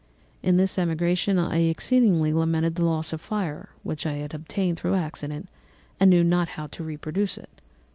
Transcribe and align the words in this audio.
In 0.41 0.57
this 0.57 0.79
emigration 0.79 1.37
I 1.37 1.59
exceedingly 1.59 2.33
lamented 2.33 2.73
the 2.73 2.83
loss 2.83 3.13
of 3.13 3.21
the 3.21 3.27
fire 3.27 3.69
which 3.83 4.07
I 4.07 4.13
had 4.13 4.33
obtained 4.33 4.79
through 4.79 4.95
accident 4.95 5.47
and 5.99 6.09
knew 6.09 6.23
not 6.23 6.49
how 6.57 6.65
to 6.65 6.83
reproduce 6.83 7.37
it. 7.37 7.61